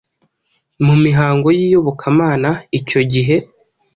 [0.85, 3.35] mu mihango y’iyobokamana icyogihe.